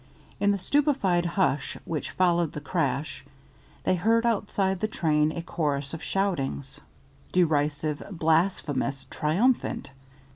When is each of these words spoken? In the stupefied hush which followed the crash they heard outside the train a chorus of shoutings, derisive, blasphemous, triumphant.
In 0.39 0.49
the 0.49 0.57
stupefied 0.57 1.27
hush 1.27 1.77
which 1.85 2.09
followed 2.09 2.53
the 2.53 2.59
crash 2.59 3.23
they 3.83 3.93
heard 3.93 4.25
outside 4.25 4.79
the 4.79 4.87
train 4.87 5.31
a 5.31 5.43
chorus 5.43 5.93
of 5.93 6.01
shoutings, 6.01 6.79
derisive, 7.31 8.01
blasphemous, 8.09 9.05
triumphant. 9.11 9.91